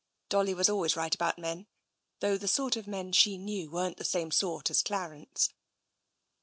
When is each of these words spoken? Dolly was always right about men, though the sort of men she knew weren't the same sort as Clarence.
Dolly 0.29 0.55
was 0.55 0.67
always 0.67 0.95
right 0.95 1.13
about 1.13 1.37
men, 1.37 1.67
though 2.21 2.35
the 2.35 2.47
sort 2.47 2.75
of 2.75 2.87
men 2.87 3.11
she 3.11 3.37
knew 3.37 3.69
weren't 3.69 3.97
the 3.97 4.03
same 4.03 4.31
sort 4.31 4.71
as 4.71 4.81
Clarence. 4.81 5.53